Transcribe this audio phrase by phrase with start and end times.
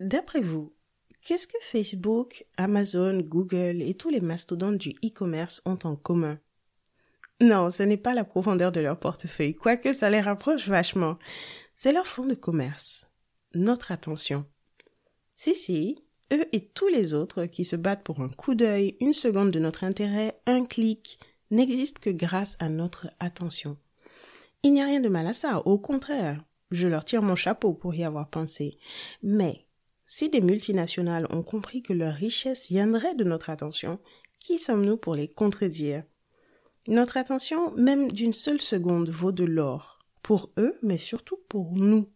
[0.00, 0.74] D'après vous,
[1.22, 6.38] qu'est-ce que Facebook, Amazon, Google et tous les mastodontes du e-commerce ont en commun?
[7.40, 11.18] Non, ce n'est pas la profondeur de leur portefeuille, quoique ça les rapproche vachement.
[11.74, 13.08] C'est leur fond de commerce,
[13.54, 14.44] notre attention.
[15.36, 19.12] Si, si, eux et tous les autres qui se battent pour un coup d'œil, une
[19.12, 21.18] seconde de notre intérêt, un clic,
[21.50, 23.76] n'existent que grâce à notre attention.
[24.62, 26.42] Il n'y a rien de mal à ça, au contraire.
[26.70, 28.78] Je leur tire mon chapeau pour y avoir pensé.
[29.22, 29.63] Mais,
[30.06, 33.98] si des multinationales ont compris que leur richesse viendrait de notre attention,
[34.40, 36.04] qui sommes-nous pour les contredire?
[36.86, 39.98] Notre attention, même d'une seule seconde, vaut de l'or.
[40.22, 42.08] Pour eux, mais surtout pour nous.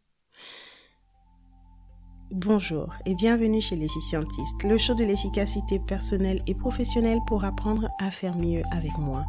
[2.30, 7.88] Bonjour et bienvenue chez Les Scientistes, le show de l'efficacité personnelle et professionnelle pour apprendre
[7.98, 9.24] à faire mieux avec moi.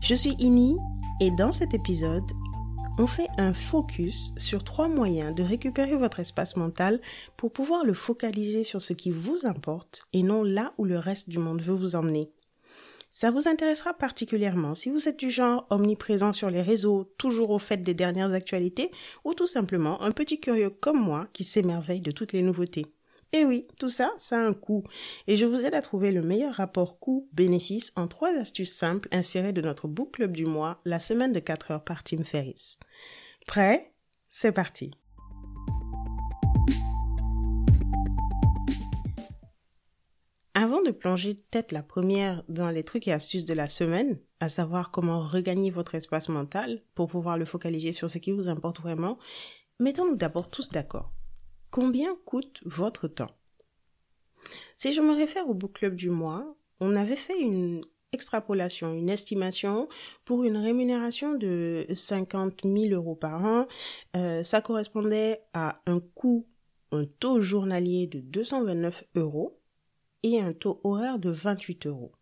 [0.00, 0.76] Je suis Ini
[1.20, 2.28] et dans cet épisode,
[2.98, 7.00] on fait un focus sur trois moyens de récupérer votre espace mental
[7.36, 11.28] pour pouvoir le focaliser sur ce qui vous importe et non là où le reste
[11.28, 12.30] du monde veut vous emmener.
[13.10, 17.58] Ça vous intéressera particulièrement si vous êtes du genre omniprésent sur les réseaux, toujours au
[17.58, 18.90] fait des dernières actualités,
[19.24, 22.86] ou tout simplement un petit curieux comme moi qui s'émerveille de toutes les nouveautés.
[23.34, 24.84] Et oui, tout ça, ça a un coût.
[25.26, 29.54] Et je vous aide à trouver le meilleur rapport coût-bénéfice en trois astuces simples inspirées
[29.54, 32.78] de notre book club du mois, la semaine de 4 heures par Tim Ferriss.
[33.46, 33.94] Prêt?
[34.28, 34.90] C'est parti.
[40.54, 44.50] Avant de plonger tête la première dans les trucs et astuces de la semaine, à
[44.50, 48.80] savoir comment regagner votre espace mental pour pouvoir le focaliser sur ce qui vous importe
[48.80, 49.18] vraiment,
[49.80, 51.14] mettons-nous d'abord tous d'accord.
[51.72, 53.34] Combien coûte votre temps?
[54.76, 59.08] Si je me réfère au book club du mois, on avait fait une extrapolation, une
[59.08, 59.88] estimation
[60.26, 63.66] pour une rémunération de 50 000 euros par an.
[64.16, 66.46] Euh, ça correspondait à un coût,
[66.90, 69.58] un taux journalier de 229 euros
[70.22, 72.12] et un taux horaire de 28 euros.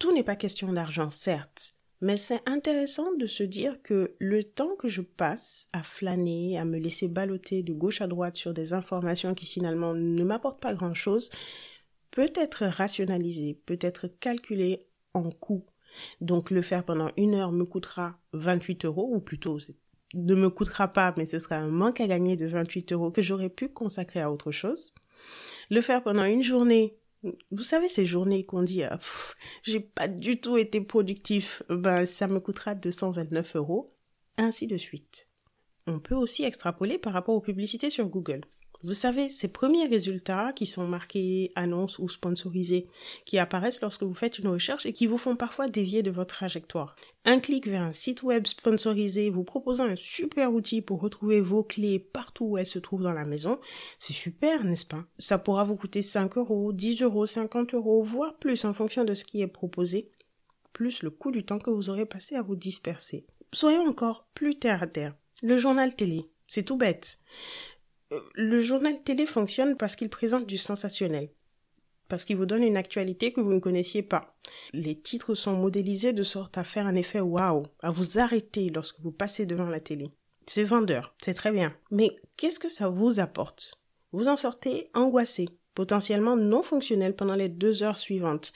[0.00, 1.73] Tout n'est pas question d'argent, certes,
[2.04, 6.66] mais c'est intéressant de se dire que le temps que je passe à flâner, à
[6.66, 10.74] me laisser balloter de gauche à droite sur des informations qui finalement ne m'apportent pas
[10.74, 11.30] grand-chose,
[12.10, 15.64] peut être rationalisé, peut être calculé en coût.
[16.20, 19.58] Donc le faire pendant une heure me coûtera 28 euros, ou plutôt
[20.12, 23.22] ne me coûtera pas, mais ce sera un manque à gagner de 28 euros que
[23.22, 24.94] j'aurais pu consacrer à autre chose.
[25.70, 26.98] Le faire pendant une journée,
[27.50, 28.98] vous savez ces journées qu'on dit ah,
[29.62, 33.94] j'ai pas du tout été productif, ben ça me coûtera 229 euros,
[34.36, 35.28] ainsi de suite.
[35.86, 38.40] On peut aussi extrapoler par rapport aux publicités sur Google.
[38.84, 42.86] Vous savez, ces premiers résultats qui sont marqués annonces ou sponsorisés,
[43.24, 46.34] qui apparaissent lorsque vous faites une recherche et qui vous font parfois dévier de votre
[46.34, 46.94] trajectoire.
[47.24, 51.64] Un clic vers un site web sponsorisé vous proposant un super outil pour retrouver vos
[51.64, 53.58] clés partout où elles se trouvent dans la maison,
[53.98, 55.06] c'est super, n'est-ce pas?
[55.16, 59.14] Ça pourra vous coûter 5 euros, 10 euros, 50 euros, voire plus en fonction de
[59.14, 60.10] ce qui est proposé,
[60.74, 63.24] plus le coût du temps que vous aurez passé à vous disperser.
[63.50, 65.14] Soyons encore plus terre à terre.
[65.42, 67.22] Le journal télé, c'est tout bête
[68.34, 71.30] le journal télé fonctionne parce qu'il présente du sensationnel,
[72.08, 74.36] parce qu'il vous donne une actualité que vous ne connaissiez pas.
[74.72, 79.00] Les titres sont modélisés de sorte à faire un effet waouh, à vous arrêter lorsque
[79.00, 80.10] vous passez devant la télé.
[80.46, 81.74] C'est vendeur, c'est très bien.
[81.90, 83.80] Mais qu'est-ce que ça vous apporte?
[84.12, 88.52] Vous en sortez angoissé, potentiellement non fonctionnel pendant les deux heures suivantes.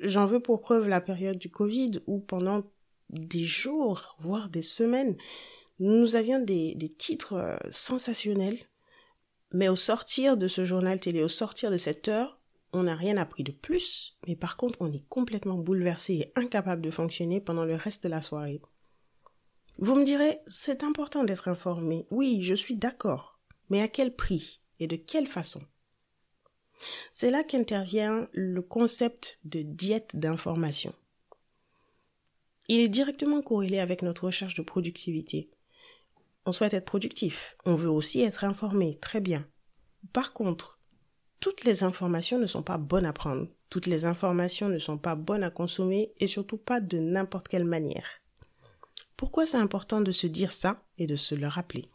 [0.00, 2.62] J'en veux pour preuve la période du Covid où pendant
[3.10, 5.16] des jours, voire des semaines,
[5.78, 8.58] nous avions des, des titres euh, sensationnels
[9.52, 12.38] mais au sortir de ce journal télé, au sortir de cette heure,
[12.72, 16.82] on n'a rien appris de plus, mais par contre on est complètement bouleversé et incapable
[16.82, 18.60] de fonctionner pendant le reste de la soirée.
[19.78, 22.06] Vous me direz, c'est important d'être informé.
[22.10, 23.38] Oui, je suis d'accord.
[23.70, 25.62] Mais à quel prix et de quelle façon?
[27.10, 30.94] C'est là qu'intervient le concept de diète d'information.
[32.68, 35.48] Il est directement corrélé avec notre recherche de productivité.
[36.48, 37.58] On souhaite être productif.
[37.66, 38.98] On veut aussi être informé.
[39.02, 39.46] Très bien.
[40.14, 40.80] Par contre,
[41.40, 43.48] toutes les informations ne sont pas bonnes à prendre.
[43.68, 47.66] Toutes les informations ne sont pas bonnes à consommer et surtout pas de n'importe quelle
[47.66, 48.22] manière.
[49.18, 51.90] Pourquoi c'est important de se dire ça et de se le rappeler?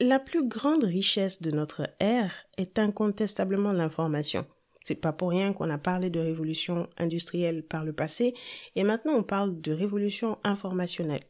[0.00, 4.44] La plus grande richesse de notre ère est incontestablement l'information.
[4.84, 8.34] C'est pas pour rien qu'on a parlé de révolution industrielle par le passé
[8.74, 11.24] et maintenant on parle de révolution informationnelle.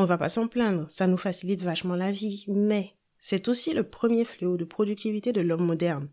[0.00, 3.82] On va pas s'en plaindre, ça nous facilite vachement la vie, mais c'est aussi le
[3.82, 6.08] premier fléau de productivité de l'homme moderne.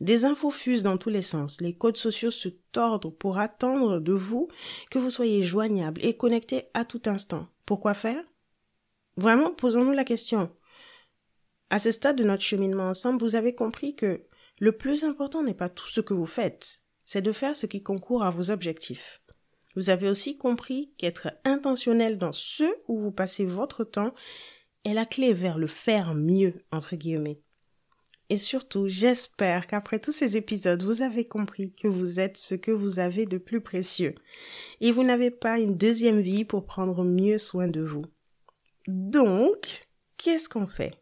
[0.00, 4.12] Des infos fusent dans tous les sens, les codes sociaux se tordent pour attendre de
[4.12, 4.48] vous
[4.90, 7.48] que vous soyez joignable et connecté à tout instant.
[7.64, 8.22] Pourquoi faire?
[9.16, 10.54] Vraiment, posons-nous la question.
[11.70, 14.26] À ce stade de notre cheminement ensemble, vous avez compris que
[14.58, 17.82] le plus important n'est pas tout ce que vous faites, c'est de faire ce qui
[17.82, 19.22] concourt à vos objectifs.
[19.76, 24.14] Vous avez aussi compris qu'être intentionnel dans ce où vous passez votre temps
[24.84, 27.40] est la clé vers le faire mieux, entre guillemets.
[28.30, 32.70] Et surtout, j'espère qu'après tous ces épisodes, vous avez compris que vous êtes ce que
[32.70, 34.14] vous avez de plus précieux.
[34.80, 38.04] Et vous n'avez pas une deuxième vie pour prendre mieux soin de vous.
[38.86, 39.80] Donc,
[40.16, 40.94] qu'est-ce qu'on fait?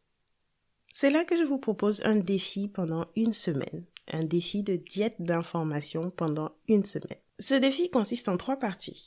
[0.95, 3.85] C'est là que je vous propose un défi pendant une semaine.
[4.11, 7.19] Un défi de diète d'information pendant une semaine.
[7.39, 9.07] Ce défi consiste en trois parties.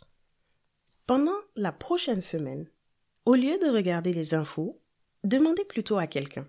[1.08, 2.70] Pendant la prochaine semaine,
[3.26, 4.80] au lieu de regarder les infos,
[5.24, 6.48] demandez plutôt à quelqu'un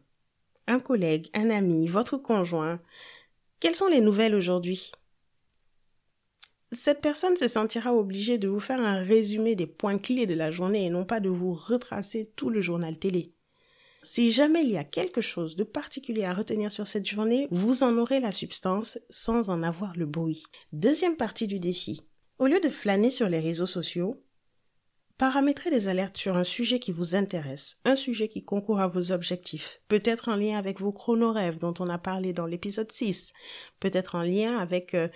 [0.66, 2.80] un collègue, un ami, votre conjoint.
[3.60, 4.92] Quelles sont les nouvelles aujourd'hui?
[6.70, 10.50] Cette personne se sentira obligée de vous faire un résumé des points clés de la
[10.50, 13.34] journée et non pas de vous retracer tout le journal télé.
[14.02, 17.84] Si jamais il y a quelque chose de particulier à retenir sur cette journée, vous
[17.84, 20.42] en aurez la substance sans en avoir le bruit.
[20.72, 22.02] Deuxième partie du défi.
[22.38, 24.20] Au lieu de flâner sur les réseaux sociaux,
[25.18, 29.12] Paramétrez les alertes sur un sujet qui vous intéresse, un sujet qui concourt à vos
[29.12, 33.32] objectifs, peut-être en lien avec vos chronorêves dont on a parlé dans l'épisode 6,
[33.78, 35.06] peut-être en lien avec euh,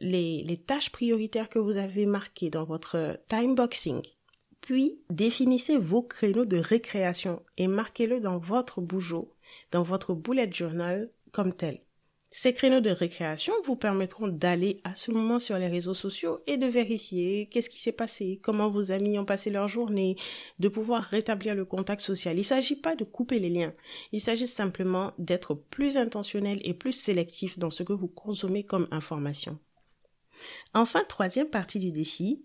[0.00, 4.02] les, les tâches prioritaires que vous avez marquées dans votre time boxing.
[4.68, 9.34] Puis, définissez vos créneaux de récréation et marquez-le dans votre bougeot,
[9.70, 11.80] dans votre bullet journal comme tel.
[12.28, 16.58] Ces créneaux de récréation vous permettront d'aller à ce moment sur les réseaux sociaux et
[16.58, 20.16] de vérifier qu'est-ce qui s'est passé, comment vos amis ont passé leur journée,
[20.58, 22.36] de pouvoir rétablir le contact social.
[22.36, 23.72] Il ne s'agit pas de couper les liens,
[24.12, 28.86] il s'agit simplement d'être plus intentionnel et plus sélectif dans ce que vous consommez comme
[28.90, 29.58] information.
[30.74, 32.44] Enfin, troisième partie du défi,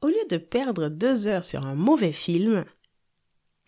[0.00, 2.64] au lieu de perdre deux heures sur un mauvais film,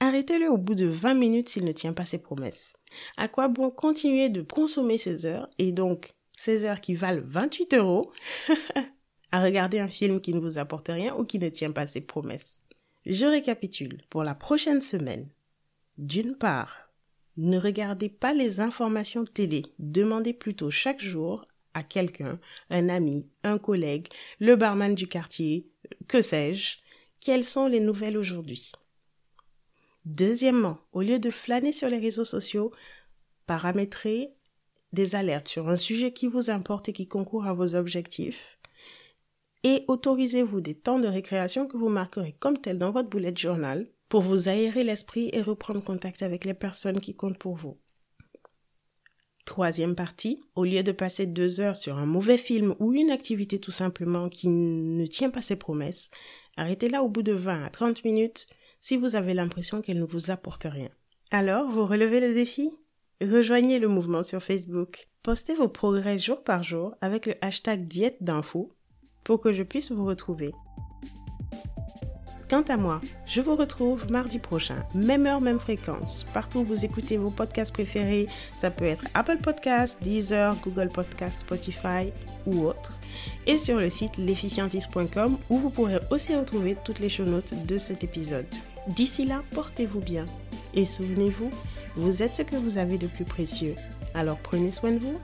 [0.01, 2.75] arrêtez-le au bout de 20 minutes s'il ne tient pas ses promesses.
[3.17, 7.75] À quoi bon continuer de consommer ces heures, et donc ces heures qui valent 28
[7.75, 8.13] euros,
[9.33, 12.01] à regarder un film qui ne vous apporte rien ou qui ne tient pas ses
[12.01, 12.65] promesses?
[13.07, 15.29] Je récapitule pour la prochaine semaine.
[15.99, 16.91] D'une part,
[17.37, 21.45] ne regardez pas les informations télé, demandez plutôt chaque jour
[21.75, 22.39] à quelqu'un,
[22.69, 24.09] un ami, un collègue,
[24.41, 25.70] le barman du quartier,
[26.09, 26.79] que sais-je,
[27.21, 28.73] quelles sont les nouvelles aujourd'hui?
[30.05, 32.73] Deuxièmement, au lieu de flâner sur les réseaux sociaux,
[33.47, 34.35] paramétrez
[34.93, 38.59] des alertes sur un sujet qui vous importe et qui concourt à vos objectifs.
[39.63, 43.87] Et autorisez-vous des temps de récréation que vous marquerez comme tel dans votre bullet journal
[44.09, 47.79] pour vous aérer l'esprit et reprendre contact avec les personnes qui comptent pour vous.
[49.45, 53.59] Troisième partie, au lieu de passer deux heures sur un mauvais film ou une activité
[53.59, 56.11] tout simplement qui ne tient pas ses promesses,
[56.57, 58.47] arrêtez-la au bout de 20 à 30 minutes
[58.81, 60.91] si vous avez l'impression qu'elle ne vous apporte rien.
[61.31, 62.71] Alors, vous relevez le défi?
[63.21, 65.09] Rejoignez le mouvement sur Facebook.
[65.23, 68.73] Postez vos progrès jour par jour avec le hashtag diète d'info
[69.25, 70.53] pour que je puisse vous retrouver.
[72.51, 76.27] Quant à moi, je vous retrouve mardi prochain, même heure, même fréquence.
[76.35, 78.27] Partout où vous écoutez vos podcasts préférés,
[78.57, 82.11] ça peut être Apple Podcasts, Deezer, Google Podcasts, Spotify
[82.47, 82.99] ou autre.
[83.47, 87.79] Et sur le site l'efficientiste.com où vous pourrez aussi retrouver toutes les show notes de
[87.79, 88.53] cet épisode.
[88.89, 90.27] D'ici là, portez-vous bien.
[90.75, 91.51] Et souvenez-vous,
[91.95, 93.77] vous êtes ce que vous avez de plus précieux.
[94.13, 95.21] Alors prenez soin de vous